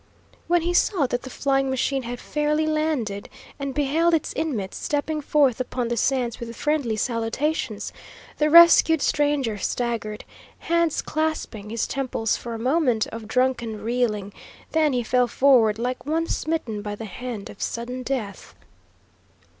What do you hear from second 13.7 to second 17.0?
reeling, then he fell forward like one smitten by